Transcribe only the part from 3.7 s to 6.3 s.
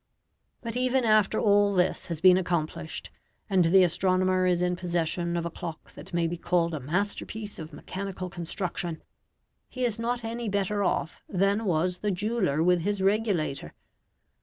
astronomer is in possession of a clock that may